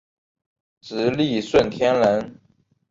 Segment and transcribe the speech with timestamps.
[0.81, 2.41] 直隶顺天人。